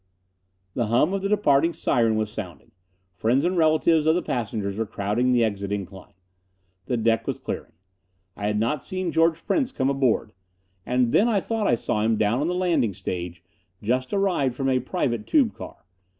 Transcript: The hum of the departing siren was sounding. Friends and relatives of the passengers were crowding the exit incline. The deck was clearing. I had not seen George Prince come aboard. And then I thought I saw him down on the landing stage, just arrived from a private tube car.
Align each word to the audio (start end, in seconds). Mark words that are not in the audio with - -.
The 0.73 0.87
hum 0.87 1.13
of 1.13 1.21
the 1.21 1.29
departing 1.29 1.73
siren 1.75 2.15
was 2.15 2.31
sounding. 2.31 2.71
Friends 3.13 3.45
and 3.45 3.55
relatives 3.55 4.07
of 4.07 4.15
the 4.15 4.23
passengers 4.23 4.75
were 4.75 4.87
crowding 4.87 5.31
the 5.31 5.43
exit 5.43 5.71
incline. 5.71 6.15
The 6.87 6.97
deck 6.97 7.27
was 7.27 7.37
clearing. 7.37 7.73
I 8.35 8.47
had 8.47 8.59
not 8.59 8.83
seen 8.83 9.11
George 9.11 9.45
Prince 9.45 9.71
come 9.71 9.91
aboard. 9.91 10.33
And 10.87 11.11
then 11.11 11.27
I 11.27 11.39
thought 11.39 11.67
I 11.67 11.75
saw 11.75 12.01
him 12.01 12.17
down 12.17 12.41
on 12.41 12.47
the 12.47 12.55
landing 12.55 12.95
stage, 12.95 13.43
just 13.83 14.11
arrived 14.11 14.55
from 14.55 14.69
a 14.69 14.79
private 14.79 15.27
tube 15.27 15.53
car. 15.53 15.85